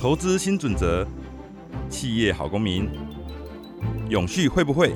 [0.00, 1.06] 投资新准则，
[1.90, 2.88] 企业好公民，
[4.08, 4.94] 永续会不会？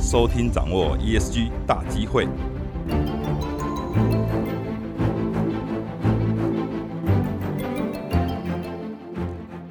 [0.00, 2.26] 收听掌握 ESG 大机会。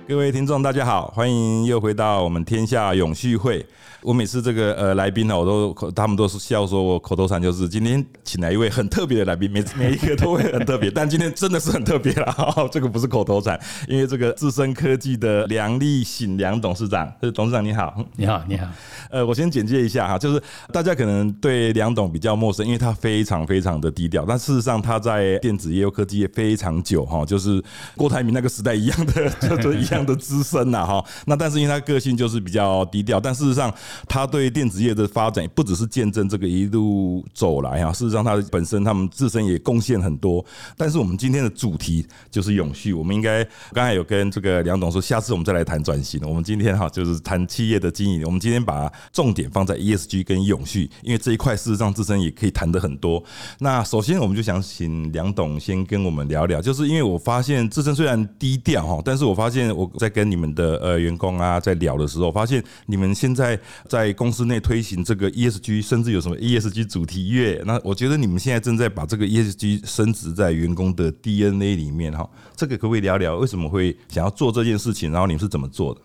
[0.07, 3.65] 各位听众，大家好，欢迎又回到我们天下永续会。
[4.01, 12.69] 我每次这个呃来宾呢，我都他们都是笑说我口头禅就是今天请来一位很特别的来宾，每每一个都会很特别，但今天真的是很特别了。
[12.71, 18.67] 这个不是口头禅，因为这个智深科技的梁立醒梁董事长，董事长你好，你好，你好。
[19.09, 20.41] 呃，我先简介一下哈，就是
[20.71, 27.61] 大家可能对梁董比较陌生，因为他非常非常的低调，但事实上他在电子业、科技业非常久哈，就是
[27.97, 29.29] 郭台铭那个时代一样的，
[29.61, 31.03] 就是一样的资深呐哈。
[31.25, 33.73] 那但是因为他个性就是比较低调，但事实上。
[34.07, 40.43] 他对电子业的发展不只是见证这个一路走来啊，事实上他本身他们自身也贡献很多。
[40.77, 46.19] 但是我们今天的主题就是永续，我们应该刚才有跟这个梁董说，下次我们再来谈转型。
[46.27, 53.23] 我们今天哈就是谈企业的经营，我们今天把重点放在 ESG 跟永续，因为这一块事实上自身也可以谈的很多。
[53.59, 63.59] 那首先我们就想请梁董先跟我们聊聊，就是因为我发现自身虽然低调哈，但是我发现我在跟你们的呃员工啊在聊的时候，发现你们现在。
[63.87, 72.29] 在公司内推行这个 ESG，甚至有什么 ESG 主题月，那我觉得你们现在正在把这个 ESG 升值在员工的 DNA 里面哈。
[72.55, 75.11] 这个可不可以聊聊为什么会想要做这件事情？
[75.11, 76.01] 然后你们是怎么做的？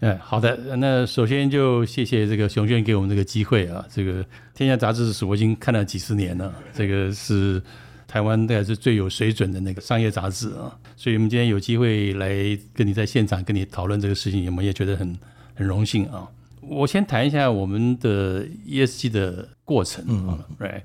[0.00, 0.76] 嗯，好的。
[0.76, 3.84] 那首先就谢谢这个熊轩给我们这个机会啊。
[3.92, 4.22] 这个
[4.54, 7.60] 《天下杂志》是我已经看了几十年了，这个是
[8.06, 10.70] 台湾大概是最有水准的那个商业杂志啊。
[10.96, 15.18] 所以我们今天有机会来跟你在现场跟你讨论这个事情，我们也觉得很
[15.54, 16.28] 很荣幸啊。
[16.68, 20.82] 我先谈一下我们的 ESG 的过程啊，right？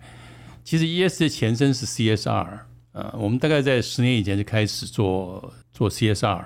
[0.64, 2.60] 其实 ESG 前身是 CSR
[2.94, 6.44] 啊，我们大概在十年以前就开始做做 CSR，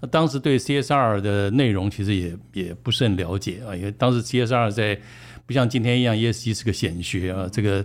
[0.00, 4.98] 那当时对 CSR 的内容其实也也不是很了解啊，因为当时 CSR 在
[5.44, 7.84] 不像今天一样，ESG 是个显学啊，这个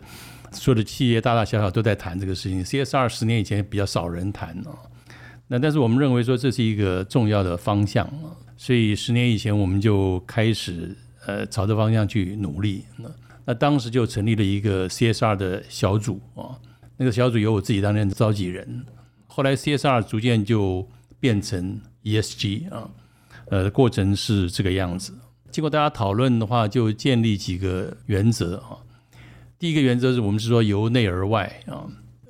[0.51, 4.71] 所有的企业大大小小都在谈这个事情，CSR 十年以前比较少人谈啊，
[5.47, 8.31] 那但是我们认为说这是一个重要的方向啊。
[8.55, 10.95] 所以十年以前，我们就开始
[11.25, 12.83] 呃朝着方向去努力。
[12.97, 13.09] 那
[13.45, 16.57] 那当时就成立了一个 CSR 的小组啊，
[16.97, 18.85] 那个小组由我自己担任召集人。
[19.27, 20.87] 后来 CSR 逐渐就
[21.19, 22.89] 变成 ESG 啊，
[23.49, 25.13] 呃，过程是这个样子。
[25.51, 28.77] 经过大家讨论的话，就建立几个原则啊。
[29.59, 31.85] 第一个原则是我们是说由内而外啊。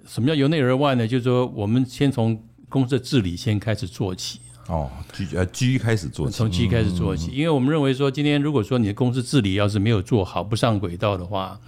[0.06, 1.08] 什么叫由内而外呢？
[1.08, 4.40] 就是说我们先从公司的治理先开始做起。
[4.68, 11.59] 哦，G 呃 G 开始做，从 G 开始做起，因为我们认为说，今天如果说你的公司治理要是没有做好，不上轨道的话，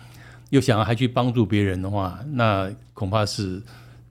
[0.50, 3.61] 又想要还去帮助别人的话，那恐怕是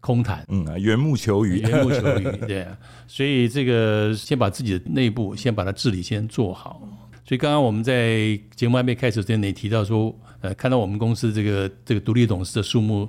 [0.01, 0.45] 空谈。
[0.49, 2.67] 嗯啊，缘木求鱼，缘木求鱼， 对。
[3.07, 6.87] 所以这个先把自己的内部先把它治理先做好。
[7.27, 13.09] 所以刚刚我们在节目还没开始之前，你提到说，呃，看到我们公司这个这个独立董事的数目。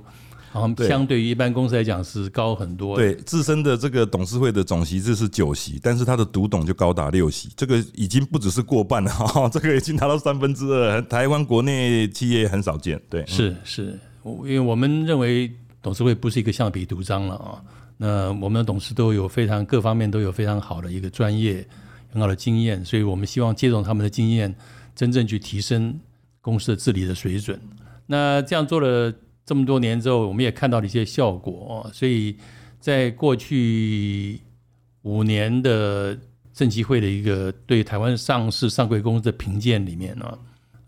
[0.88, 2.96] 相对于一般公司来讲是高很多。
[2.96, 13.00] 对，自身的这个董事会的总席制是九席，但是他的独董就高达六席，这个已经不只是过半了 哈，这个已经达到三分之二，台湾国内企业很少见。
[13.08, 15.50] 对，是是，因为我们认为
[15.82, 17.62] 董事会不是一个橡皮图章了啊，
[17.96, 21.66] 那我们的董事都有非常各方面都有非常好的一个专业、
[22.12, 24.54] 很好的经验，所以我们希望借助他们的经验，
[24.94, 25.98] 真正去提升
[26.40, 27.60] 公司的治理的水准。
[28.06, 29.12] 那这样做了。
[29.46, 32.36] 这么多年之后，我们也看到了一些效果，所以
[32.80, 34.40] 在过去
[35.02, 36.18] 五年的
[36.52, 40.38] 政企会的一个对台湾上市上柜公司的评鉴里面呢，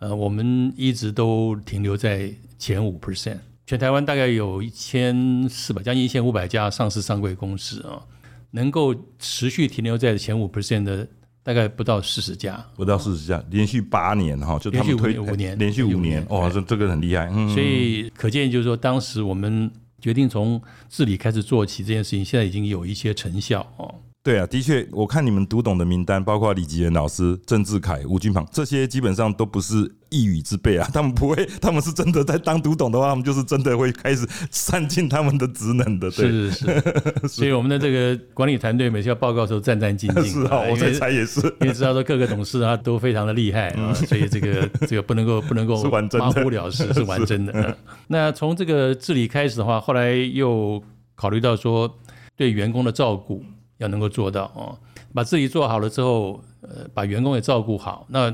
[0.01, 3.39] 呃，我们一直都停留在前五 percent。
[3.65, 8.05] 全台湾大概有一千四百，将近一千五百家上市上柜公司啊，
[8.51, 11.07] 能够持续停留在前五 percent 的。
[11.49, 17.27] 大概不到四十家，不到四十家，连续八年哈，就连续五年，连续五年，哇，这这个很厉害。
[17.55, 20.61] 所以可见就是说，当时我们决定从
[20.91, 23.95] 治理开始做起这件事情，现在已经有一些成效哦。
[24.21, 30.87] 对啊，的确，我看你们读懂的名单，包括李吉元老师、郑志凯、吴君鹏，这些基本上都不是一语之辈啊。
[30.93, 36.11] 他们不会，他们是真的在当读懂的话，他们就是真的会开始善尽他们的职能的。
[36.11, 36.83] 是是是，
[37.29, 40.25] 所以我们的这个管理团队每次要报告的时候战战兢兢。
[40.25, 45.83] 是啊，我在猜也是，因为知道说各个董事啊都非常的厉害啊，所以这个 这个不能够不能够
[46.19, 47.79] 马虎了事，是完真的。
[48.09, 50.83] 那从这个治理开始的话，后来又
[51.15, 51.99] 考虑到说
[52.37, 53.43] 对员工的照顾。
[53.79, 54.79] 要能够做到哦，
[55.13, 58.33] 把自己做好了之后，呃，把员工也照顾好，那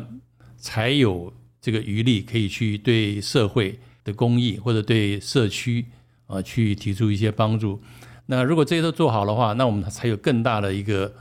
[0.56, 5.86] 才有这个余力可以去对社会的公益或者对社区
[6.26, 7.80] 啊去提出一些帮助。
[8.26, 11.12] 那如果这些都做好的话，那我们才有更大的一个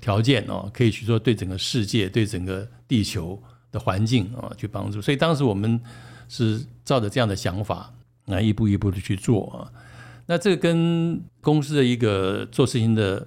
[0.00, 3.40] 条件哦，可以去说对整个世界、对整个地球
[3.70, 5.00] 的环境啊去帮助。
[5.00, 5.80] 所以当时我们
[6.28, 7.92] 是照着这样的想法，
[8.24, 9.70] 那一步一步的去做啊。
[10.26, 13.26] 那这跟公司的一个做事情的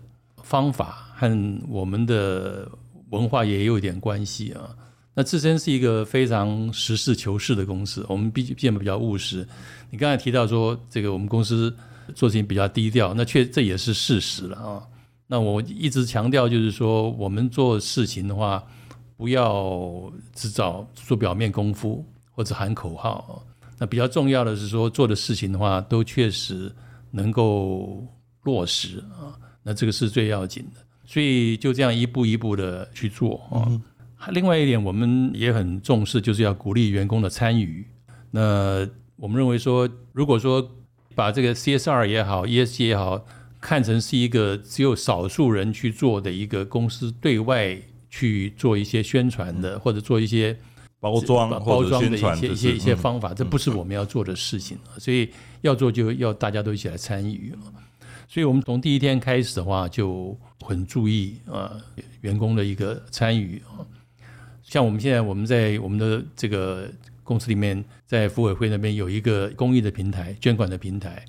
[0.51, 2.69] 方法和我们的
[3.11, 4.75] 文化也有一点关系啊。
[5.13, 9.47] 那自身是一个非常实事求是的公司，我们毕竟比较务实。
[9.89, 11.73] 你刚才提到说，这个我们公司
[12.13, 14.83] 做事情比较低调，那确这也是事实了啊。
[15.27, 18.61] 那我一直强调就是说，我们做事情的话，
[19.15, 23.41] 不要只找做表面功夫或者喊口号。
[23.77, 26.69] 那比较重要的是说，做的事情的话，都确实
[27.09, 28.05] 能够
[28.43, 29.39] 落实啊。
[29.63, 30.81] 那这个是最要紧的。
[31.05, 33.67] 所以就这样一步一步的去做啊。
[34.31, 37.85] 另外一点，我们也很重视，就是要鼓励员工的参与。
[38.29, 40.71] 那我们认为说，如果说
[41.15, 43.25] 把这个 CSR 也好，ESG 也好，
[43.59, 47.77] 看成是一个只有少数人去做的一个公司对外
[48.09, 50.55] 去做一些宣传的，或者做一些
[50.99, 54.77] 包装、包装的一些一些一些方法，这不是我们要做的事情。
[54.97, 55.29] 所以
[55.61, 57.53] 要做，就要大家都一起来参与。
[58.31, 61.75] 所以我们从第一天开始的话，就很注意啊
[62.21, 63.83] 员工的一个参与啊。
[64.63, 66.89] 像我们现在，我们在我们的这个
[67.25, 71.25] 公司里面，在服委会那边有一个公益的平台、捐款的平台。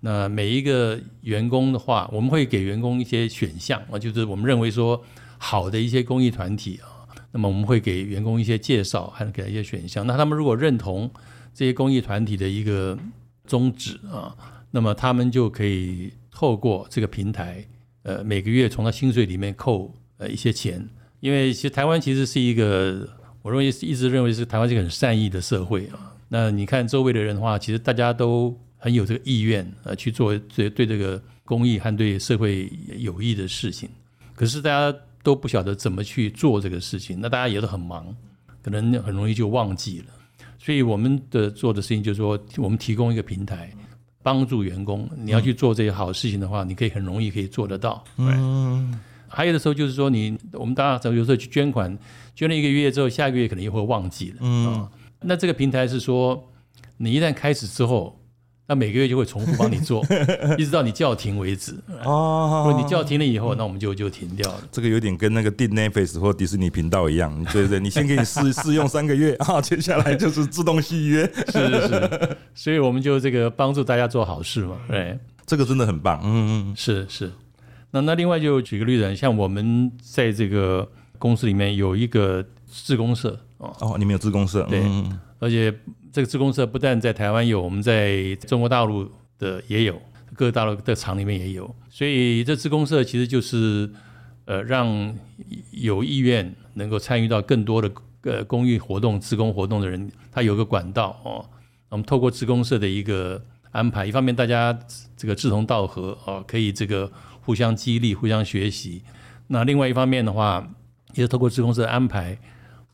[0.00, 5.02] 那每一个员工的话，我们会给员工一些选项啊，就是我们认为说
[5.38, 10.06] 好的一些公益团体啊，那么我们会给员工一些介绍，还能给他一些选项。
[10.06, 11.10] 那他们如果认同
[11.54, 12.98] 这些公益团体的一个
[13.46, 14.36] 宗旨啊，
[14.72, 17.64] 那么他们就可以透过这个平台，
[18.02, 20.84] 呃，每个月从他薪水里面扣呃一些钱。
[21.20, 23.08] 因为其实台湾其实是一个，
[23.40, 26.12] 我认为一直认为是台湾是一个很善意的社会啊。
[26.28, 33.88] 那你看周围的人的话，其实大家都很有这个意愿呃去做对对这个公益和对社会有益的事情。
[34.34, 38.14] 可是大家都不晓得怎么去做这个事情，那大家也都很忙，
[38.60, 40.06] 可能很容易就忘记了。
[40.58, 43.70] 所以我们的做的事情就是说，我们提供一个平台，
[44.24, 45.08] 帮助员工。
[45.16, 48.02] 你要去做这些好事情的话，你可以很容易可以做得到。
[48.16, 48.98] 嗯。
[49.28, 51.98] 还有的时候就是说，你我们大家有时候去捐款，
[52.36, 54.36] 捐了一个月之后，下个月可能又会忘记了。
[54.40, 54.88] 嗯，
[55.22, 56.50] 那这个平台是说，
[56.98, 58.16] 你一旦开始之后，
[58.66, 60.02] 那每个月就会重复帮你做，
[60.56, 61.74] 一直到你叫停为止。
[62.04, 64.62] 哦，如果你叫停了以后，那我们就就停掉了。
[64.72, 67.78] 这个有点跟那个订 Netflix 或迪士尼频道一样，对不对？
[67.78, 71.30] 你先给你试 试用三个月啊，接下来就是自动续约。
[71.48, 74.76] 是是是，所以我们就这个帮助大家做好事嘛。
[74.88, 76.20] 对，这个真的很棒。
[76.24, 77.30] 嗯嗯，是是。
[77.90, 80.88] 那那另外就举个例子，像我们在这个
[81.18, 84.82] 公司里面有一个自公社哦，哦，你们有自公社，对，
[85.38, 85.72] 而且
[86.14, 90.00] 这个自公社不但在台湾有，我们在中国大陆的也有，
[90.36, 93.90] 各大陆的厂里面也有，所以这自公社其实就是
[94.44, 95.12] 呃让
[95.72, 97.90] 有意愿能够参与到更多的
[98.22, 101.44] 呃公益活动、自工活动的人，他有个管道哦，
[101.88, 104.78] 我们透过自公社的一个安排，一方面大家
[105.16, 107.10] 这个志同道合哦，可以这个。
[107.46, 109.02] 互相激励，互相学习。
[109.48, 110.66] 那另外一方面的话，
[111.12, 112.38] 也是透过自公社的安排，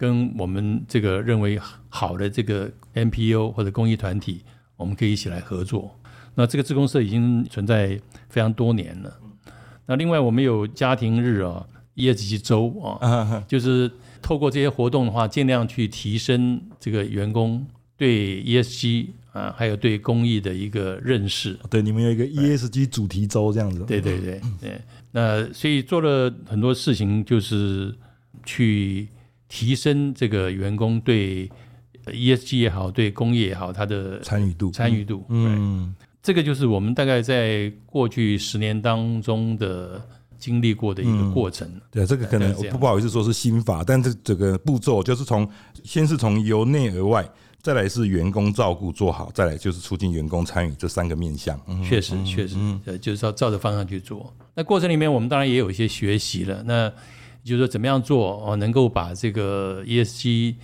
[0.01, 1.61] 跟我们这个认为
[1.91, 4.41] 好的这个 NPO 或者公益团体，
[4.79, 5.95] 我们可以一起来合作。
[6.35, 8.01] 那这个自公社已经存在
[8.31, 9.15] 非常多年了。
[9.85, 13.91] 那另外我们有家庭日啊，ESG 周啊， 就是
[14.23, 17.67] 透过这些活动的话，尽量去提升这个员工
[17.99, 19.09] 对 ESG。
[19.33, 21.57] 啊，还有对公益的一个认识。
[21.71, 23.85] 对，你们有一个 ESG 主题周这样子。
[23.87, 24.81] 对对对对。
[25.13, 27.95] 那所以做了很多事情，就是
[28.45, 29.07] 去
[29.51, 31.51] 提升这个员工对
[32.07, 34.71] ESG 也好，对工业也好，他的参与度。
[34.71, 35.23] 参与度。
[35.29, 35.95] 嗯。
[36.23, 40.01] 这个就是我们大概在过去十年当中的
[40.39, 41.67] 经历过的一个过程。
[41.91, 45.47] 对，这个可能不不好意思说是心法，但是这个步骤就是从
[45.83, 47.29] 先是从由内而外。
[47.63, 51.61] 再来是员工照顾做好，再来就是促进员工参与这三个面向。
[51.87, 54.35] 确实，确实，呃，就是要照着方向去做。
[54.55, 56.63] 那过程里面，我们当然也有一些学习了。
[56.63, 56.91] 那
[57.45, 60.57] 就是说，怎么样做哦，能够把这个 ESG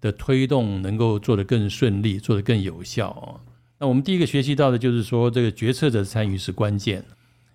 [0.00, 3.40] 的推动能够做得更顺利，做得更有效哦。
[3.78, 7.04] 那我们第一个学习到的就是说，这个决策者参与是关键。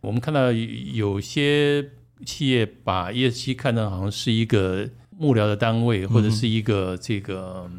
[0.02, 1.90] 我们看到有些
[2.26, 7.70] 企业把 ESG 看成好像是一个幕僚的单位，或者是一个这个。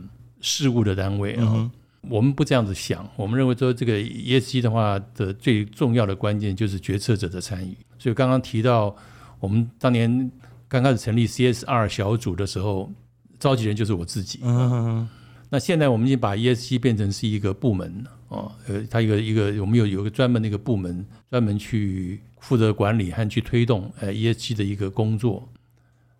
[0.44, 1.70] 事务的单位啊，
[2.10, 3.08] 我们不这样子想。
[3.14, 7.76] 我们认为说，这个 ESG 的话的最重要的关键就是决策者的参与。
[7.96, 8.92] 所以刚刚提到，
[9.38, 10.28] 我们当年
[10.72, 12.90] 刚开始成立 CSR 小组的时候，
[13.38, 14.40] 召集人就是我自己。
[14.42, 15.06] 嗯，
[15.50, 25.46] 那现在我们已经把 ESG 变成是一个部门哦，呃，它一个一个我们有有一个专门的一个部门，专门去负责管理和去推动呃 ESG 的一个工作。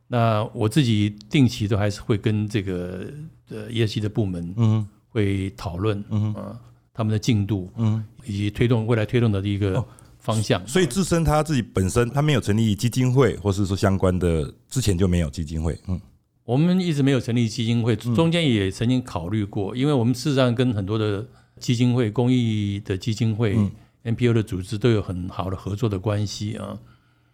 [0.07, 3.07] 那我自己定期都还是会跟这个
[3.49, 6.61] 呃 ESG 的部门嗯会讨论，嗯啊，
[6.93, 9.83] 他们的进度嗯，以及推动未来推动的一个
[10.23, 10.67] 方向。
[10.67, 16.01] 所以自身他自己本身他没有成立基金会，或是说相关的之前就没有基金会，嗯
[16.45, 21.25] 我们一直没有成立基金会，中间也曾经考虑过，因为我们事实上跟很多的
[21.61, 23.57] 基金会、公益的基金会、
[24.03, 26.77] NPO 的组织都有很好的合作的关系啊。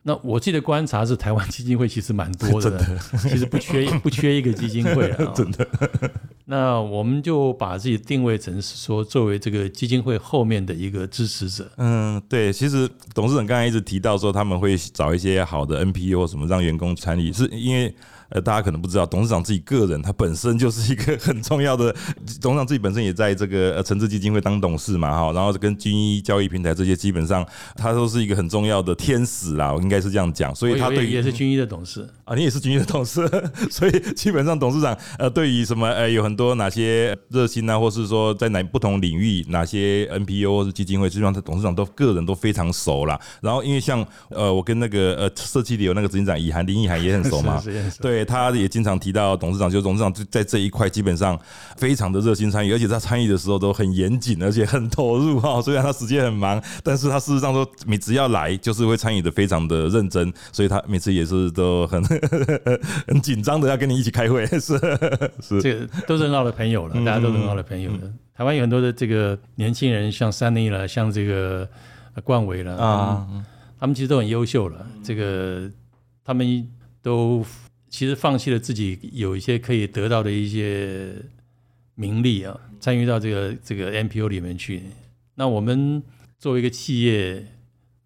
[0.08, 5.32] 那我自己的观察是，台湾基金会其实蛮多的， 其实不缺 不缺一个基金会啊。
[5.36, 5.68] 真的。
[6.46, 11.70] 那我们就把自己定位成是说，作为这个基金会后面的一个支持者。
[11.76, 17.94] 嗯，对，其实董事长刚才一直提到说他们会找一些好的 NPO 什么让员工参与，是因为。
[18.30, 21.94] 呃，大家可能不知道，董事长自己个人他本身就是一个 很重要的，
[22.40, 33.26] 董事长自己本身也在这个呃诚志基金会当董事嘛，哈，然后跟军医交易平台这些基本上他都是一个很重要的天使啦，我应该是这样讲，所以他对也是军医的董事啊，你也是军医的董事，
[33.70, 43.18] 所以基本上董事长呃对于什么呃有很多哪些热心啊，或是说在哪不同领域哪些 NPO 或是基金会，基本上他董事长都个人都非常熟啦。
[43.40, 47.62] 然后因为像呃我跟那个呃社区里有那个执行长以涵林以涵也很熟嘛，
[48.02, 48.17] 对。
[48.25, 51.38] 他也经常提到董事长，就董事长在这一块基本上
[51.76, 55.60] 非常的热心参与，而且他参与的时候都很严谨，而且很投入哈。
[55.60, 62.02] 虽然他时间很忙，但是他事实上说，你只要来，就是会参与的非常的认真，所以他每次也是都很
[63.06, 64.78] 很紧张的要跟你一起开会，是
[65.40, 68.00] 是，这个都是很好的朋友了，大家都是很好的朋友了。
[68.34, 71.68] 台湾有很多的这个年轻人，像三立了，像这个
[72.25, 73.26] 冠伟了啊，
[73.78, 75.70] 他们其实都很优秀了，这个
[76.25, 76.68] 他们。
[77.00, 77.46] 都
[77.88, 81.14] 其实放弃了自己有一些可以得到的一些
[81.95, 84.83] 名利啊，参与到这个这个 NPO 里面去。
[85.35, 86.02] 那我们
[86.38, 87.45] 作为一个企业，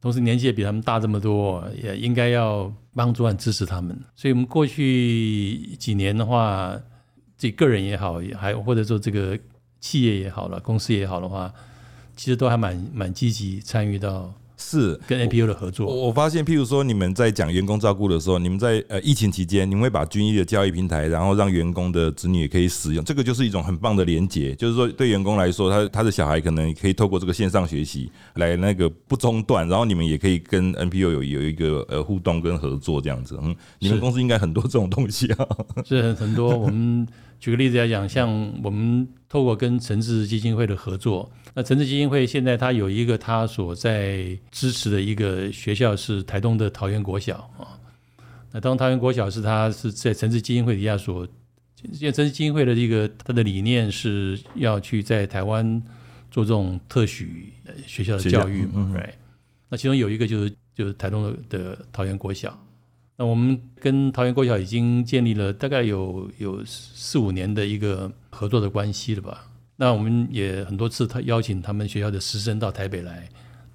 [0.00, 3.98] 同时年纪也比他们大这么多，也应该要帮助和支持他们。
[4.14, 6.74] 所以，我们过去几年的话，
[7.36, 9.38] 自己个人也好，还或者说这个
[9.80, 11.52] 企业也好了，公司也好的话，
[12.16, 14.34] 其实都还蛮蛮积极参与到。
[14.62, 15.86] 是跟 APU 的合作。
[15.86, 24.54] 我我发现，譬如说，你们在讲员工照顾的时候，你们在呃疫情期间，你们会把军医的教育平台，然后让员工的子女也可以使用，这个就是一种很棒的连接。
[24.54, 33.38] 就是说，对员工来说，他他的小孩可能可以透过这个线上学习来那个不中断，然后你们也可以跟 NPO 有有一个呃互动跟合作这样子。
[33.42, 35.46] 嗯，你们公司应该很多这种东西啊。
[35.84, 36.56] 是很很多。
[36.56, 37.06] 我们
[37.40, 38.30] 举个例子来讲，像
[38.62, 41.32] 我们透过跟诚志基金会的合作。
[41.54, 47.80] 那诚志基金会现在它有一个它所在支持的一个学校是台东的桃园国小啊。
[48.50, 51.26] 那当桃园国小是它是在诚志基金会底下所，
[51.82, 55.82] 因为诚志基金会的一个它的理念是要去在台湾
[56.30, 57.54] 做这种特许
[57.86, 59.14] 学校的教育嘛，right？
[59.70, 62.62] 那其中有一个就是就是台东的桃园国小。
[63.16, 69.48] 那我们跟桃园国小已经建立了大概有有四五年的一个合作的关系了吧。
[69.76, 73.28] 那我们也很多次他邀请他们学校的师生到台北来，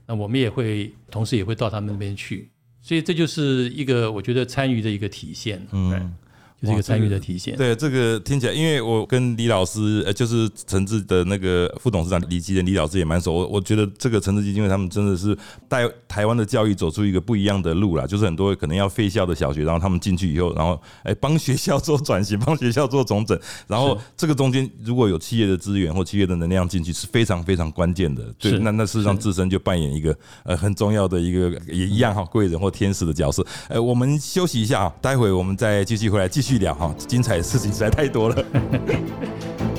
[0.05, 2.49] 那我们也会同时也会到他们那边去，
[2.81, 5.65] 所以这就是一个我觉得参与的一个体现。
[5.71, 6.13] 嗯。
[6.61, 7.55] 就是一个参与的体现。
[7.55, 13.31] 对，这个听起来，因为我跟李老师，呃，就是陈志的那个副董事长李基仁李老师也蛮熟。
[13.33, 15.37] 我我觉得这个陈志基金会他们真的是
[15.67, 18.07] 带台湾的教育走出一个不一样的路啦。
[18.07, 23.39] 就是很多可能要废校的小学，然后他们进去以后，然后哎帮学校做转型， 帮学校做重整。
[23.67, 28.23] 然后这个中间如果有企业的资源或企业的能量进去，是非常非常关键的。
[28.39, 33.45] 对，那那事实上自身就扮演一个呃很重要的一个也一样哈贵人或天使的角色。
[33.69, 36.46] 呃，我们休息一下啊，待会我们再继续回来继续。
[36.47, 38.35] 续聊哈，精彩的事情实在太多了。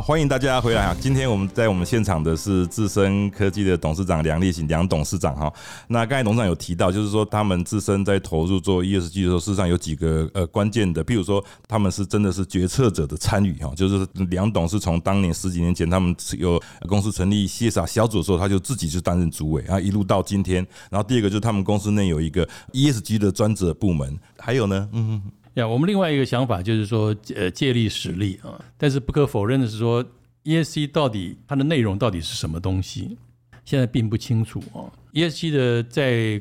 [0.00, 0.96] 欢迎大家回来啊！
[1.00, 5.52] 今天我们在我们现场的是智深科技的董事长梁立行梁董事长哈。
[5.88, 20.66] 那刚才董事长有提到，就是说他们自身在投入做 ESG 的时候，事实上有几个呃关键的，譬如说他们是真的是决策者的参与哈，就是梁董是从当年十几年前他们有公司成立 CSR 小组的时候，他就自己就担任主委啊，一路到今天。
[20.90, 25.22] 然后第二个就是他们公司内有一个 ESG 的专责部门，还有呢，嗯。
[25.54, 28.62] 呀，我们另外一个想法就是说，呃，借力使力啊。
[28.76, 30.04] 但是不可否认的是说
[30.44, 33.18] ，ESG 到底它的内容到底是什么东西，
[33.64, 34.86] 现在并不清楚啊。
[35.12, 36.40] ESG 的在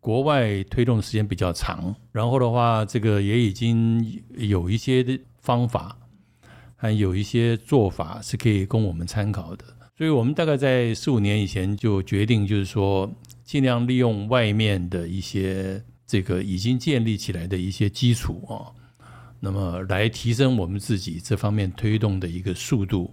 [0.00, 5.98] 国外推动的时间比较长，然后的话，这个也已经有一些的方法，
[6.76, 9.64] 还有一些做法是可以供我们参考的。
[9.98, 13.10] 所以我们大概在四五年以前就决定，就是说
[13.44, 18.70] 尽量利用外面的一些这个已经建立起来的一些基础啊，
[19.40, 23.12] 那么来提升我们自己这方面推动的一个速度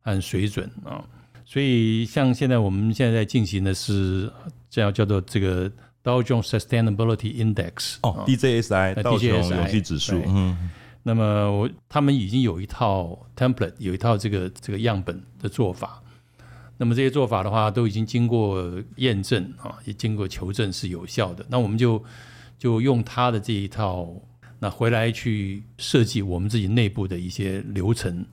[0.00, 1.04] 和水准啊。
[1.44, 4.30] 所以，像现在我们现在在进行的是
[4.68, 5.70] 这样叫做这个
[6.04, 10.70] Dow Jones Sustainability Index 哦，DJSI 呃道琼 DJSI 永续指数，嗯，
[11.02, 16.02] 那么我他们已经有一套 template，有一套这个这个样本的做法。
[16.76, 21.44] 那么这些做法的话，都已经经过验证啊，也经过求证是有效的。
[21.48, 22.00] 那我们就
[22.58, 24.12] 就用他的这一套，
[24.58, 28.26] 那回来去设计我们自己内部的一些流程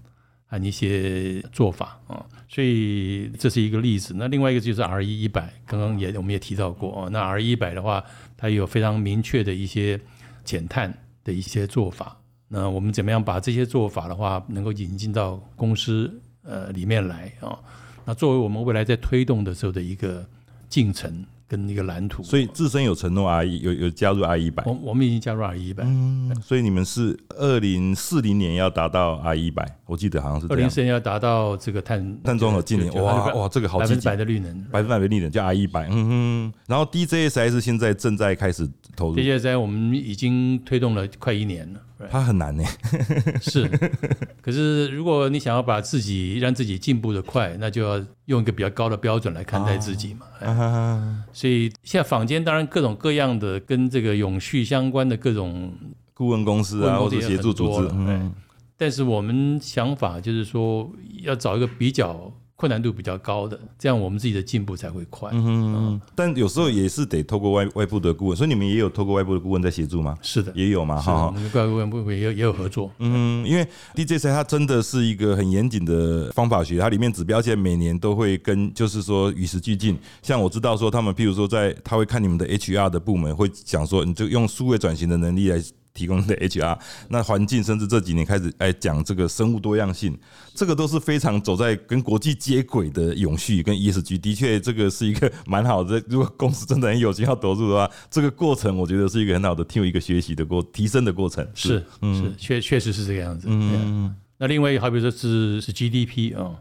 [0.47, 2.25] 和一些做法啊。
[2.49, 4.13] 所以这是一个例子。
[4.17, 7.09] 那另外一个就是 R E 一百，刚刚也我们也提到过啊。
[7.11, 8.03] 那 R E 一百的话，
[8.35, 9.99] 它有非常明确的一些
[10.43, 12.17] 减碳的一些做法。
[12.47, 17.59] 那我们怎么样把这些做法的话，能够引进到公司呃里面来啊？
[18.05, 20.23] 那作为我们未来在推动的时候的一个
[20.69, 22.23] 进程跟一个蓝图。
[22.23, 24.63] 所以自身有承诺 R 一有有加入 R 一百。
[24.65, 30.47] 我，我们已经加入 R 一百，嗯，所以你们是二零四零年要达到 R 一百，我记得好像是。
[30.49, 34.53] 二零四年要达到这个碳碳中和净零，哇哇，这个好百分之百，的绿能。
[34.71, 36.53] 百分之百的绿能叫 I 一百，嗯哼。
[36.67, 41.81] 然后 DJSI 是现在正在开始投入，DJSs 我们已经推动了快一年了。
[42.11, 42.63] 它很难呢。
[43.41, 43.69] 是，
[44.41, 51.25] 可是如果你想要把自己让自己进步的快，那就要用一个比较高的标准来看待自己嘛。
[51.31, 55.73] 所以现在坊间当然各种各样的跟这个永续相关的各种，
[56.13, 58.33] 顾问公司啊，或者协助组织嗯，
[58.77, 60.89] 但是我们想法就是说
[61.21, 65.29] 要找一个比较困难度比较高的，这样我们自己的进步才会快。
[65.33, 70.17] 嗯，但有时候也是得透过外外部的顾问，所以你们也有透过外部的顾问在协助吗？
[70.21, 71.29] 是的，也有嘛，哈。
[71.31, 72.89] 们跟怪顾问部也有也有合作。
[72.99, 79.97] 嗯，因为 DJC 它真的是一个很严谨的方法学，它里面指标现在每年都会跟，就是说与时俱进。
[80.21, 85.61] 像我知道说他们，譬如说在他会看你们的 HR 的部门，会讲说你就用数位转型的能力来。
[85.95, 86.77] 提供的 HR，
[87.09, 90.15] 那环境甚至这几年开始哎讲这个生物多样性，
[90.53, 95.99] 这个都是非常走在跟国际接轨的永续跟 ESG，的确这个是一个蛮好的。
[96.07, 101.47] 如果公司真的很有心要投入的话，这个过程我觉得是一个很好的听一个学习的过提升的过程。
[101.55, 103.47] 是是，确确实是这个样子。
[103.49, 106.51] 嗯，那另外好比说是是 GDP 啊，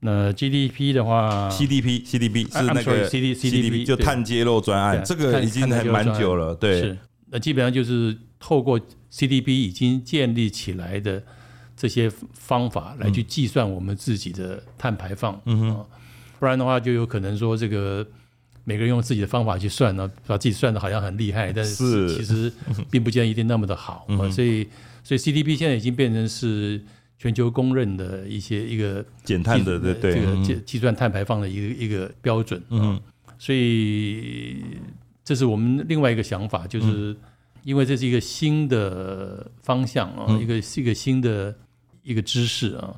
[0.00, 6.54] 那 GDP 的话 CDP CDP 是那个 CD CDP 就碳揭露专案，这个已经还蛮久了。
[6.54, 6.98] 对，是，
[7.30, 8.80] 那基本上就是透过
[9.12, 11.22] CDB 已经建立起来的
[11.76, 15.40] 这些方法来去计算我们自己的碳排放。
[15.44, 15.86] 嗯哼，
[16.40, 18.06] 不然的话就有可能说这个
[18.64, 22.52] 每个人用自己的方法去算呢，把自己算的好像很厉害，但是是其实
[22.90, 24.06] 并不见得一定那么的好。
[24.08, 24.66] 啊所以，
[25.04, 26.82] 所以 CDB 现在已经变成是
[27.18, 32.62] 全球公认的一些一个减碳的对对这个计算碳排放的一个一个标准。
[32.70, 32.98] 嗯，
[33.38, 34.62] 所以
[35.24, 37.16] 这是我们另外一个想法，就是
[37.62, 41.54] 因为这是一个新的方向啊，一个是一个新的
[42.02, 42.96] 一个知识啊。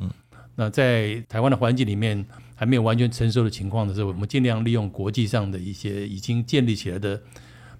[0.54, 7.20] 那在台湾的环境里面还没有完全成熟的情况的时候，我们尽量利用国际上的一些已经建立起来的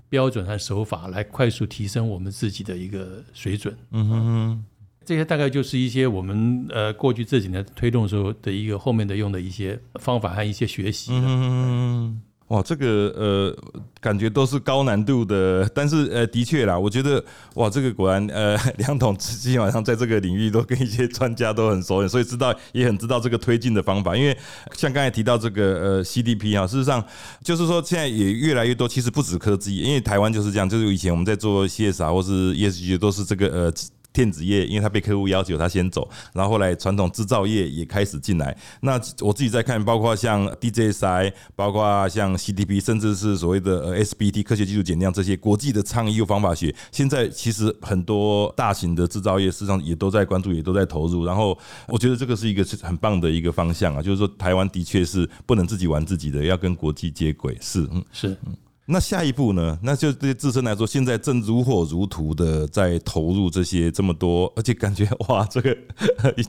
[0.08, 3.76] 标准和手法，来快速提升我们自己的一个水准。
[3.90, 4.64] 嗯哼哼，
[5.04, 11.12] 这些大概就是一些我们呃过去这几年推动的时候的一个后面的用的一些方法和一些学习。
[11.12, 12.86] 嗯，哇，这个
[13.16, 13.56] 呃，
[13.98, 24.14] 感觉都是高难度的， 但是呃，的确啦，我觉得哇，这个果然呃， 梁董 基本上在这个领域都跟一些专家都很熟，所以知道也很知道这个推进的方法。
[24.14, 24.36] 因为
[24.76, 27.02] 像刚才提到这个呃 CDP 啊，事实上
[27.42, 33.72] 就是说现在也越来越多，其实不止科技，因为台湾就是这样，就是以前我们在做 CSR 或是 ESG 都是这个呃。
[34.12, 38.56] 电子业，因为它被客户要求，它先走，然后后来传统制造业也开始进来。
[38.80, 51.24] 那我自己在看，包括像 DJSI，包括像 CDP，甚至是所谓的 SBT 科学技术减量这些国际的倡议又方法学，现在其实很多大型的制造业事实上也都在关注，也都在投入。
[51.24, 57.56] 然后我觉得这个是一个是很棒的一个方向啊，就是说台湾的确是不能自己玩自己的，要跟国际接轨。
[57.60, 58.04] 是，嗯。
[58.12, 58.56] 是，嗯
[58.92, 59.78] 那下一步呢？
[59.82, 65.76] 那就对自身来说，现在正如火如荼的在投入这些这么多，而且感觉 哇，这个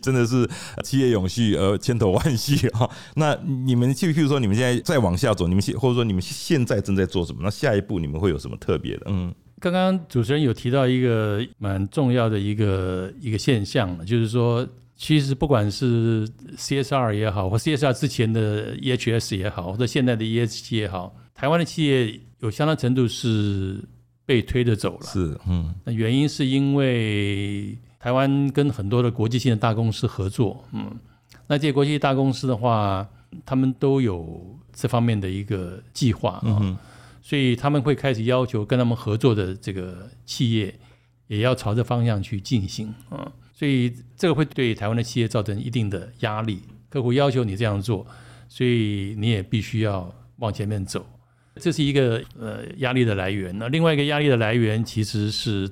[0.01, 0.47] 真的是
[0.83, 2.89] 企业永续而千头万绪啊！
[3.15, 3.33] 那
[3.65, 7.39] 你们就譬如说，你们现在再往下走，你们现或者说你们现在正在做什么？
[7.41, 9.05] 那下一步你们会有什么特别的？
[9.07, 16.27] 嗯刚刚主持人有提到一个蛮重要的一个一个现象，就是说，其实不管是
[16.57, 23.81] CSR 也好，或 CSR 之前的 EHS 也好，或者现在的 ESG 也好，台湾的企业有相当程度是
[24.25, 25.05] 被推着走了。
[25.05, 30.91] 是，嗯那原因是因为台湾跟很多的国际性的大公司合作，嗯，
[31.47, 33.07] 那这些国际大公司的话，
[33.45, 36.77] 他们都有这方面的一个计划啊，
[37.21, 40.77] 所以他们会开始要求跟他们合作的这个企业
[41.27, 46.61] 也要朝着方向去进行啊，所以这个会对台湾的企业造成一定的压力。
[46.89, 48.05] 客户要求你这样做，
[48.49, 51.03] 所以你也必须要往前面走，
[51.55, 53.57] 这是一个呃压力的来源。
[53.57, 55.69] 那另外一个压力的来源其实是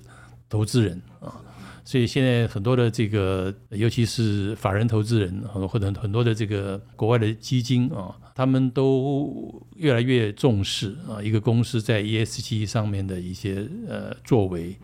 [0.50, 1.42] 投资人啊。
[1.84, 14.78] 所以现在很多的这个，尤其是法人投资人，或者很多的这个国外的基金啊，他们都越来越重视啊，一个公司在 ESG 上面的一些呃作为，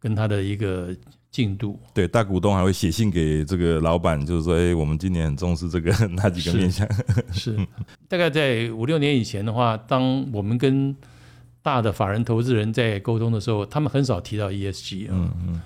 [0.00, 0.96] 跟他的一个
[1.30, 1.78] 进度。
[1.94, 6.86] 对，大股东还会写信给这个老板，就是说，哎，我们今年很重视这个 那几个面向。
[7.32, 7.56] 是，
[8.08, 10.94] 大概在五六年以前的话，当我们跟
[11.62, 15.10] 大的法人投资人在沟通的时候，他们很少提到 ESG 啊。
[15.12, 15.60] 嗯嗯。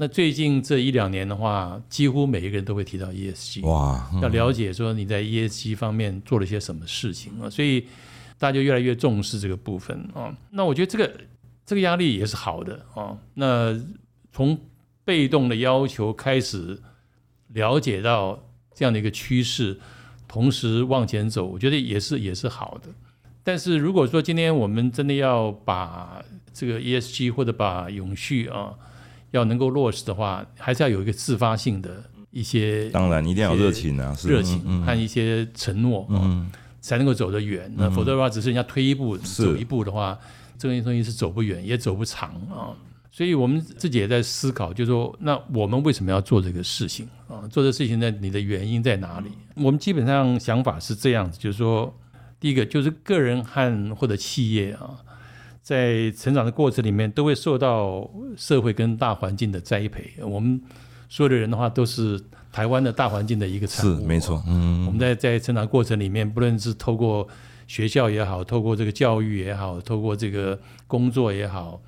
[0.00, 7.80] 那最近这一两年的话，几乎每一个人都会提到 ESG，哇，要了解说你在 ESG 方面做了些什么事情啊，所以
[8.38, 10.32] 大家就越来越重视这个部分啊。
[10.50, 11.12] 那我觉得这个
[11.66, 13.18] 这个压力也是好的啊。
[13.34, 13.76] 那
[14.30, 14.56] 从
[15.08, 16.78] 被动的要求开始
[17.54, 18.38] 了解到
[18.74, 19.80] 这样的一个趋势，
[20.28, 22.90] 同时往前走，我觉得也是也是好的。
[23.42, 28.74] 但是如果说今天我们真的要把这个 ESG 或者把永续啊，
[29.30, 37.72] 要能够落实的话，还是要有一个自发性的一些，当然一定要有热情啊，热情和一些承诺，嗯，才能够走得远。
[37.74, 40.18] 那否则的话，只是人家推一步走一步的话，
[40.58, 42.76] 这个东西是走不远，也走不长啊。
[43.10, 47.46] 所以我们自己也在思考，就是说，那我们为什么要做这个事情啊？
[47.48, 48.10] 做这事情呢？
[48.20, 49.30] 你的原因在哪里？
[49.56, 51.92] 我们基本上想法是这样子，就是说，
[52.38, 55.00] 第一个就是个人和或者企业啊。
[55.60, 60.14] 在成长的过程里面，都会受到社会跟大环境的栽培。
[60.22, 60.58] 我们
[61.10, 62.18] 所有的人的话，都是
[62.50, 63.98] 台湾的大环境的一个产物。
[63.98, 67.28] 是没错，嗯，我们在在成长过程里面，不论是透过
[67.66, 71.78] 学校也好，透过这个教育也好，透过这个工作也好，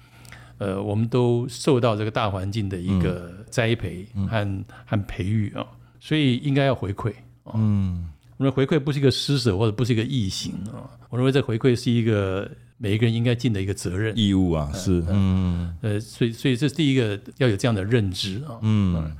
[0.60, 5.66] 呃，我们都受到这个大环境的一个栽培和和培育啊，
[5.98, 7.10] 所以应该要回馈
[7.42, 7.54] 啊。
[7.54, 12.48] 嗯，我认为回馈不是一个施舍或者不是一个异行啊，我认为这回馈是一个。
[12.82, 14.16] 每一个人应该尽的一个责任。
[14.16, 15.76] 义务啊，是嗯。
[15.82, 19.14] 呃，所以所以这是第一个要有这样的认知啊，嗯，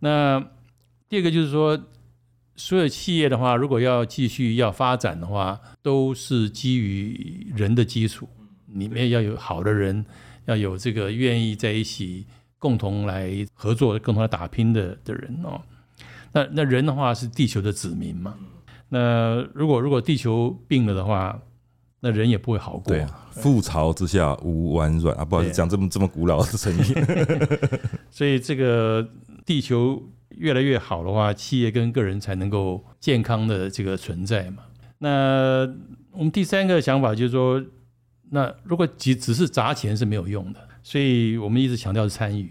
[0.00, 0.44] 那
[1.08, 1.80] 第二个就是说，
[2.56, 8.28] 所有企业的话，如果要继续要发展的话，都是基于人的基础，
[8.66, 10.04] 里面要有好的人，
[10.46, 12.26] 要有这个愿意在一起
[12.58, 15.60] 共同来合作、共同来打拼的的人哦。
[16.32, 18.34] 那那人的话是地球的子民嘛，
[18.88, 21.40] 那如果如果地球病了的话。
[22.04, 22.92] 那人也不会好过。
[22.92, 25.24] 对啊，覆巢之下无完卵啊！
[25.24, 26.82] 不好意思，讲这么这么古老的成语。
[28.10, 29.08] 所以这个
[29.46, 34.64] 地球越来越好的话，企业跟个人才能够健康的这个存在嘛。
[34.98, 35.60] 那
[36.10, 37.62] 我们第三个想法就是说，
[38.34, 42.50] 那如果只只是砸钱是没有用的，所以我们一直强调是参与，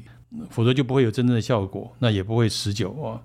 [0.49, 3.19] 否则就不会有真正的效果，那也不会持久啊。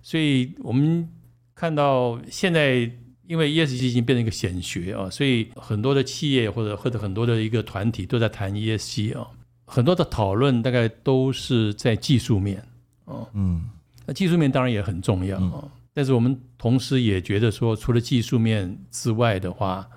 [0.00, 1.08] 所以我们
[1.54, 2.90] 看到现在。
[3.28, 9.26] 因为 ESG 已经变成一个显学啊，所以很多的企业或者或者很多的一个团体都在谈 ESG 啊，
[9.64, 12.58] 很多的讨论大概都是在技术面
[13.06, 13.70] 啊，嗯，
[14.04, 19.88] 那技术面当然也很重要啊，但是我们同时也觉得说，除了技术面之外的话，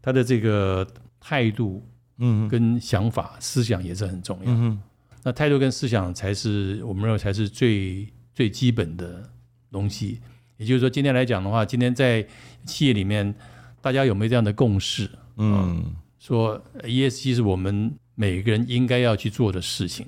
[0.00, 0.86] 它的这个
[1.20, 1.86] 态度，
[2.18, 4.44] 嗯，跟想法、思想也是很重要。
[4.46, 4.80] 嗯，
[5.22, 9.28] 那态度跟思想才是我们认为才是最最基本的
[9.70, 10.20] 东西。
[10.56, 12.26] 也就是说，今天来讲的话，今天在
[12.66, 13.34] 企业里面，
[13.80, 15.10] 大家有没有这样的共识？
[15.36, 20.06] 嗯，说 ESG 是我们每个人应该要去做的事情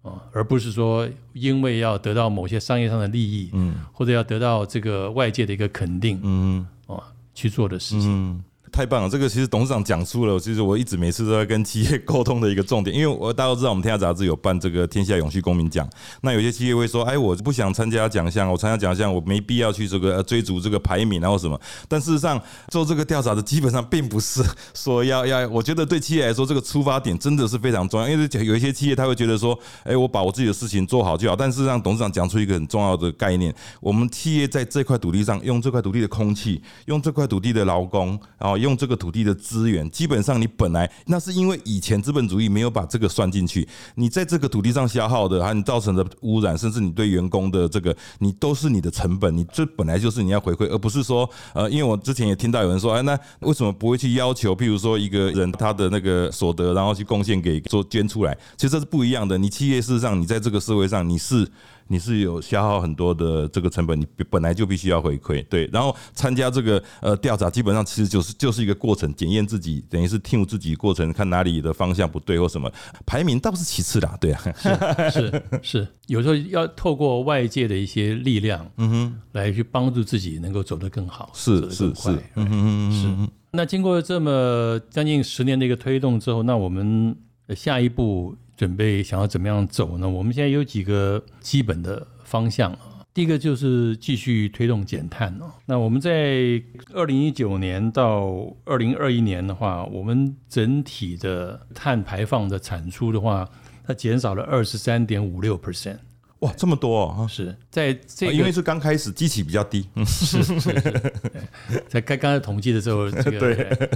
[0.00, 7.02] 啊，而不是说因为要得到某些商业上的利益，嗯，或者要得到这个外界的一个肯定，嗯，啊，
[7.34, 8.42] 去做的事情。
[8.72, 9.08] 太棒了！
[9.08, 15.88] 这个其实董事长讲出了，其实我一直每次都在跟企业沟通的一个重点，因为我大家都知道，我们天下杂志有办这个天下永续公民奖。
[16.22, 24.42] 那有些企业会说：“哎，我不想参加奖项，我参加奖项我没必要去这个追逐这个排名，然后什么。”但事实上，做这个调查的基本上并不是
[24.74, 25.48] 说要要。
[25.48, 39.36] 我觉得对企业来说，这个出发点真的是非常重要，因为有一些企业他会觉得说：“哎，我把我自己的事情做好就好。”但事实上，董事长讲出一个很重要的概念：我们企业在这块土地上，用这块土地的空气，用这块土地的劳工，然后用这个土地的。
[39.40, 43.66] 资源基本上，你本来那是因为以前资本主义没有把这个算进去。
[43.94, 49.34] 你在这个土地上消耗的，还有你造成的污染，甚至你对员工的这个，你都是你的成本。
[49.34, 58.36] 你这本来就是你要回馈，而不是说，呃，因为我之前也听到有人说，哎，那为什么不会去要求，譬如说一个人他的那个所得，然后去贡献给做捐出来？
[58.56, 59.38] 其实这是不一样的。
[59.38, 61.50] 你企业事实上，你在这个社会上，你是。
[61.92, 65.68] 你是有消耗很多的这个成本，你本来就必须要回馈，对。
[65.72, 72.70] 然后参加这个呃调查，基本上其实就是就是一个过程，检验自己，等于是听自己过程，看哪里的方向不对或什么。
[73.04, 74.40] 排名倒是其次啦，对啊，
[75.10, 83.30] 是是，有时候要透过外界的一些力量，嗯哼，来去帮助自己能够走得更好，是是是，嗯哼是。
[83.50, 87.16] 那经过这么将近十年的一个推动之后，那我们
[87.56, 88.36] 下一步。
[88.60, 90.06] 准备想要怎么样走呢？
[90.06, 93.00] 我们现在有几个基本的方向啊。
[93.14, 95.50] 第一个就是继续推动减碳哦。
[95.64, 103.48] 那我们在二零一九年到二零二一年的话，我们整体的碳排放的产出的话，
[103.86, 105.96] 它减少了二十三点五六 percent。
[106.40, 107.26] 哇，这么多啊！
[107.28, 109.86] 是在这个，因为是刚开始，机器比较低。
[110.06, 111.12] 是 是是，
[111.86, 113.88] 在刚刚才统计的时候， 这个对。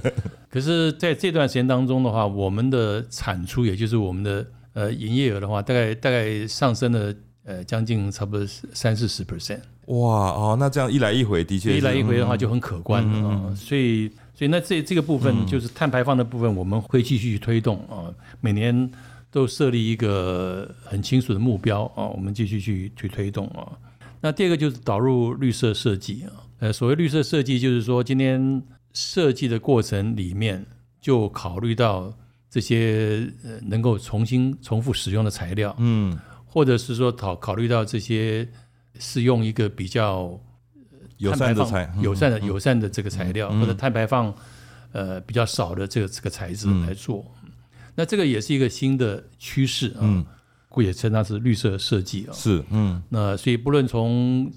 [0.50, 9.60] 可是在这段时间当中的话，我们的产出，也就是我们的呃营业额的话，大概大概上升了呃将近差不多三四十 percent。
[9.86, 13.54] 哇哦，那这样一来一回，的确一来一回的话就很可观了啊。
[13.56, 18.90] 所以所以那这这个部分就是碳排放的部分，我们会继续推动啊，每年。
[19.34, 23.66] 都设立一个很清楚的目标啊，我们继续去去推动啊。
[24.20, 30.64] 那第二个就是导入绿色设计啊，呃，所谓绿色设计就是说，今天设计的过程里面
[31.00, 32.16] 就考虑到
[32.48, 36.16] 这些呃能够重新重复使用的材料，嗯，
[36.46, 38.48] 或者是说考考虑到这些
[39.00, 40.38] 是用一个比较
[41.16, 44.32] 友善的材友善的友善的这个材料，或者碳排放
[44.92, 47.26] 呃比较少的这个这个材质来做。
[47.94, 50.24] 那这个也是一个新的趋势啊，
[50.68, 52.32] 故也称它是绿色设计啊。
[52.32, 53.02] 是，嗯。
[53.08, 54.50] 那所以不论从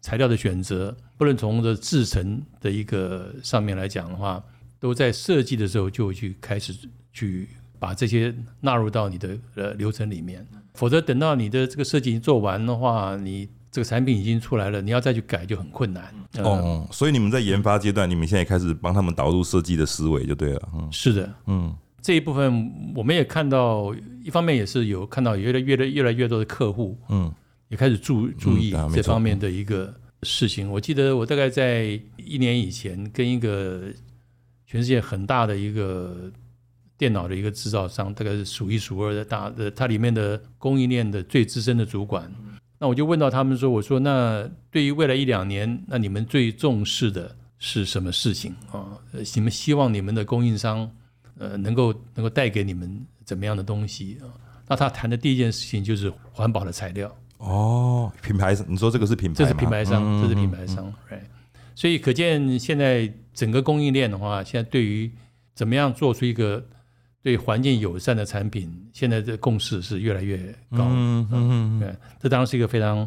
[0.00, 4.42] 材料的选择，不论从这制成的一个上面来讲的话，
[4.78, 6.74] 都在设计的时候就去开始
[7.12, 10.46] 去把这些纳入到你的呃流程里面。
[10.74, 16.14] 否则等到你的这个设计做完的话，你这个产品已经出来了，你要再去改就很困难。
[16.38, 20.68] 哦，所以你们在研发阶段，你们现在开始帮他们导入设计的思维就对了。
[20.74, 21.74] 嗯，是的，嗯。
[22.04, 27.32] 这一部分我们也看到，一方面也是有看到越来越来越来越多的客户，嗯，
[27.68, 30.70] 也开始注注意这方面的一个事情。
[30.70, 33.84] 我记得我大概在一年以前跟一个
[34.66, 36.30] 全世界很大的一个
[36.98, 42.30] 电脑的一个制造商，大概是数一数二的大的，它里面的供应链的最资深的主管，
[42.78, 49.00] 那我就问到他们说：“我说那对于未来一两年，那你们最重视的是什么事情啊？
[49.34, 50.90] 你们希望你们的供应商？”
[51.38, 54.28] 呃，能够能够带给你们怎么样的东西啊？
[54.66, 57.14] 那他谈的第一件事情就是环保的材料。
[57.38, 59.34] 哦，品牌，你说这个是品牌？
[59.36, 60.90] 这是品牌商，这是品牌商。
[61.08, 61.20] 对，
[61.74, 65.10] 所以可见现在整个供应链的话，现在对于
[65.54, 66.64] 怎么样做出一个
[67.22, 70.38] 对环境友善的产品，现在的共识是越来越
[70.70, 70.86] 高。
[70.88, 73.06] 嗯嗯，对，这当然是一个非常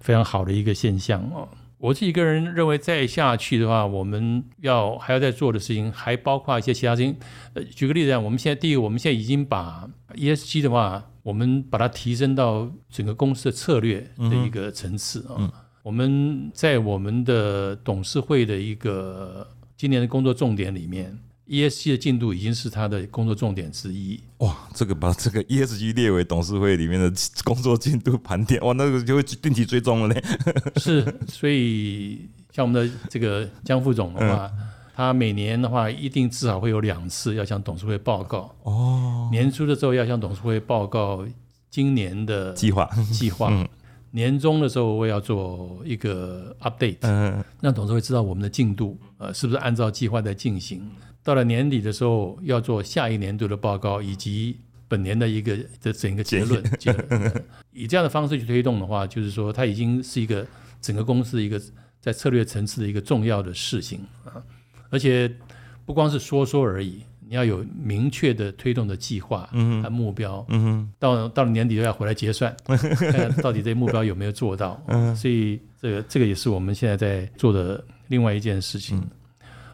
[0.00, 1.46] 非常好的一个现象哦。
[1.78, 7.14] 我自己个人认为，再下去的话，我们要还要再做的事情，还包括一些其他事情。
[7.52, 15.52] 呃，举个例子讲，我们现在第一个，我们现在已经把 ESG 的话，我们把它提升到整个公司的策略的一个层次啊。
[15.82, 21.18] 我们在我们的董事会的一个今年的工作重点里面。
[21.48, 24.20] ESG 的进度已经是他的工作重点之一。
[24.38, 27.12] 哇，这个把这个 ESG 列为董事会里面的
[27.44, 30.24] 工作进度盘点，哇，那个就会定期追踪了嘞。
[30.76, 34.50] 是，所以像我们的这个江副总的话，
[34.94, 38.54] 他每年的话一定至少会有两次要向董事会报告。
[38.64, 39.28] 哦。
[39.30, 41.24] 年初的时候要向董事会报告
[41.70, 43.52] 今年的计划，计划。
[44.10, 50.90] 年终的时候我要做一个 update，嗯，让董事会知道我们的进度，呃，是不是按照计划在进行。
[51.26, 56.62] 到了年底的时候，要做下一年度的报告，以及本年的一个的整个结论。
[56.78, 60.46] 结论以这样的方式去推动的话，就是说，它已经是一个
[60.80, 61.60] 整个公司一个
[62.00, 64.40] 在策略层次的一个重要的事情啊。
[64.88, 65.28] 而且
[65.84, 69.50] 不光是说说而已，你要有明确的推动的计划
[69.82, 70.46] 和目标。
[70.48, 72.56] 嗯哼，到到了年底都要回来结算，
[73.10, 74.80] 看到底这目标有没有做到。
[74.86, 79.04] 嗯，所以这个这个也是我们现在在做的另外一件事情。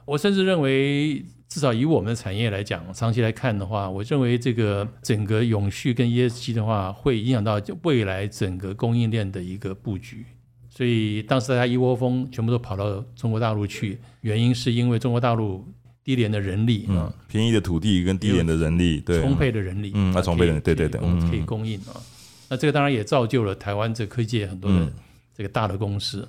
[0.06, 1.22] 我甚至认为。
[1.52, 10.24] 至少以我们的产业来讲，长期来看的话，我认为这个整个永续跟 ESG 的话，会影响到未来整个供应链的一个布局。
[10.70, 15.62] 所以当时大家一窝蜂全部都跑到中国大陆去，原因是因为中国大陆
[16.02, 22.00] 低廉的人力嗯，便宜的土地跟低廉的人力，对，充沛的人力，嗯，那充沛的，对对对，可以供应啊。
[22.48, 24.90] 那这个当然也造就了台湾这科技界很多的
[25.36, 26.26] 这个大的公司。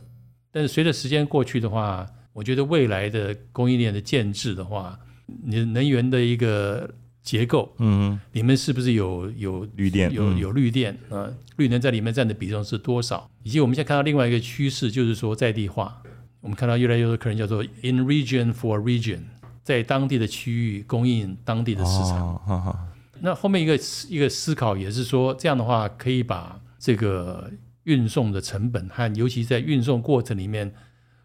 [0.52, 6.90] 但是随着时间过去的话，我觉得未来的供应链的建制的话，你能源的一个
[7.22, 11.30] 结构，嗯，里面是不是有有绿电嗯有有绿电啊？
[11.58, 13.30] 绿能在里面占的比重是多少？
[13.44, 16.02] 以及我们现在看到另外一个趋势，就是说在地化。
[16.42, 19.20] 我们看到越来越多的客人叫做 in region for region，
[19.64, 22.34] 在当地的区域供应当地的市场。
[22.34, 22.88] 哦哈哈
[23.22, 27.50] 那后面一个一个思考也是说，这样的话可以把这个
[27.84, 30.74] 运送的成本和尤其在运送过程里面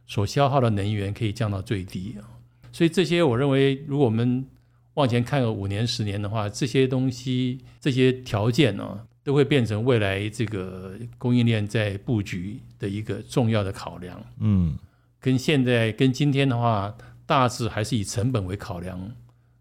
[0.06, 2.37] 所消耗的能源可以降到最低啊。
[2.78, 4.46] 所以这些我认为，如果我们
[4.94, 14.24] 往前看个五年、十年的话，这些东西、这些条件呢、都会变成未来这个供应链在布局的一个重要的考量。
[14.38, 14.78] 嗯，
[15.18, 16.94] 跟现在跟今天的话，
[17.26, 19.10] 大致还是以成本为考量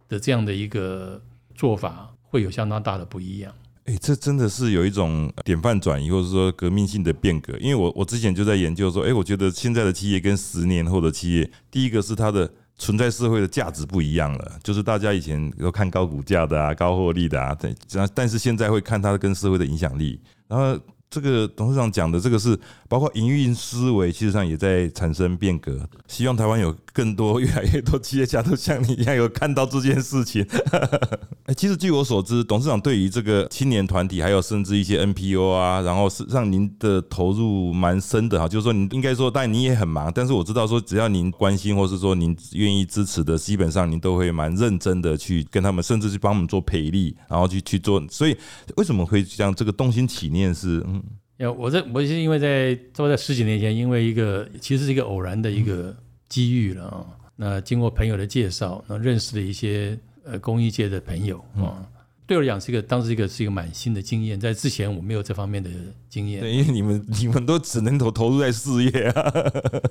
[0.08, 1.20] 的这样的一个
[1.56, 3.52] 做法，会有相当大的不一样。
[3.86, 7.58] 哎、这真的是有一种典范转移，或者说革命性的变革。
[7.58, 20.80] 因为我我之前就在研究说，哎、我觉得现在的企业跟十年后的企业，第一个是它的存在社会的价值不一样了，就是大家以前都看高股价的啊、高获利的啊，但但是现在会看它跟社会的影响力，然后。
[21.10, 25.88] 这个董事长讲的这个是包括营运思维，其实上也在产生变革。
[26.08, 30.46] 希望台湾有更多、越来越多企业家都像你一样有看到这件事情。
[31.46, 38.48] 哎，其实据我所知，董事长对于这个青年团体，还有甚至一些 NPO 啊，然后是让您的投入蛮深的哈。
[38.48, 48.04] 就是说，您应该说，当然你也很忙，但是我知道说，只要您关心，或是说您愿意支持的，基本上您都会蛮认真的去跟他们，甚至去帮我们做培力，然后去去做。
[48.10, 48.36] 所以
[48.76, 49.54] 为什么会这样？
[49.56, 51.02] 这个动心起念是嗯
[51.38, 55.96] 呀，我在我是因为在差不多在十几年前，因为一个其实是一个偶然的一个
[56.28, 57.06] 机遇了啊。
[57.36, 61.88] 那经过朋友的介绍，那认识了一些呃公益界的朋友啊。
[62.26, 65.70] 对我来讲是一个当时一个是一个蛮新的经验，在之前我没有这方面的
[66.10, 66.42] 经验。
[66.42, 69.34] 对，因为你们你们都只能投投入在事业啊。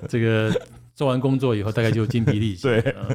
[0.07, 0.53] 这个
[0.93, 2.69] 做完工作以后，大概就精疲力 尽。
[2.69, 3.07] 对啊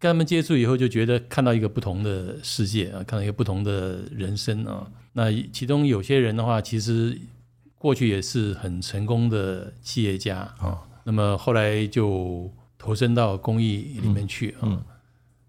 [0.00, 4.86] 跟他们接触以后，就觉得看到一个不同的世界啊，看到一个不同的人生啊。
[5.12, 7.18] 那其中有些人的话，其实
[7.78, 14.84] 过去也是很成功的企业家啊，那么后来就投身到公益里面去啊。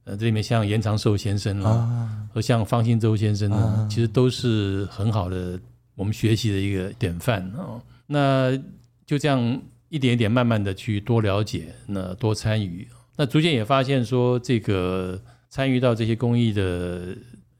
[0.05, 5.59] 呃，这里面像严长寿先生啦，啊，和像方兴洲先生呢，其实都是很好的
[5.93, 7.81] 我们学习的一个典范啊。
[8.07, 8.57] 那
[9.05, 12.87] 就这样一点一点慢慢的去多了解，那多参与，
[13.17, 17.15] 那逐渐也发现说，这个参与到这些公益的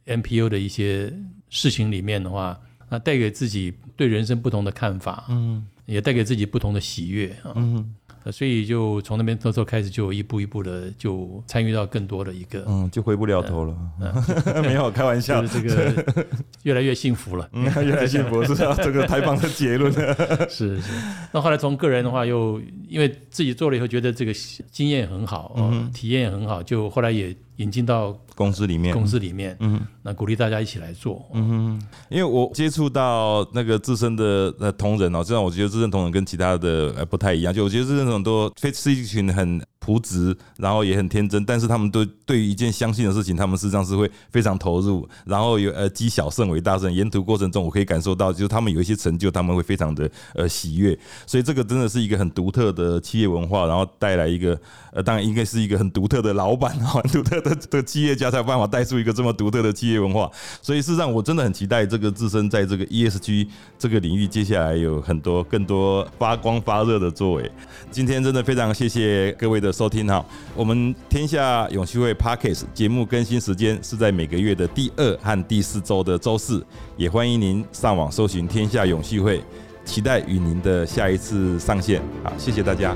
[0.06, 1.14] NPO 的一些
[1.50, 7.54] 事情里面的话，那带给自己对人生不同的看法，嗯也带给自己不同的喜悦啊。
[7.56, 13.73] 嗯呃所以就从那边那时候开始，就一步一步的就参与到更多的一个，嗯，就回不了头了。
[14.62, 16.25] 没有开玩笑就，是这个
[16.63, 17.49] 越来越幸福了。
[17.54, 20.13] 嗯，越来越幸福是啊，这个太棒的结论了。
[20.52, 20.91] 是是。
[21.32, 24.34] 那后来从个人的话，又因为自己做了以后，觉得这个
[24.69, 31.26] 经验很好，嗯体验也很好，就后来也引进到公司里面，公司里面，嗯那鼓励大家一起来做。
[31.34, 54.60] 嗯，因为我接触到那个自身的呃同仁哦，这样我觉得自身同仁跟其他的呃不太一样，就我觉得自身同仁都非是一群很朴质，然后也很天真，但是他们都对于一件相信的事情，他们事实上是会非常投入，然后有呃积小胜为大胜，沿途过程中我可以感受到，就是他们有一些成就，他们会非常的呃喜悦，所以这个真的是一个很独特的企业文化，然后带来一个
[54.92, 60.30] 呃，当然应该是一个很独特的老板哈，很独特的的企业家才有办法带出一个这么独特的企业文化。
[60.62, 67.52] 所以事实上，我真的很期待这个自身在这个 ESG 这个领域，接下来有很多更多发光发热的作为。
[67.89, 70.24] 今天真的非常谢谢各位的收听哈，
[70.56, 76.66] 我们天下永续会 Parkes 节目更新时间是在每个月的第二和第四周的周四，
[76.98, 79.44] 也欢迎您上网搜寻天下永续会，
[79.86, 82.02] 期待与您的下一次上线。
[82.24, 82.96] 好，谢谢大家。